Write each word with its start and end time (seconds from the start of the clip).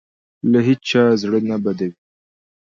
له 0.51 0.59
هېچا 0.67 1.03
زړه 1.21 1.39
نه 1.49 1.57
بدوي. 1.63 1.93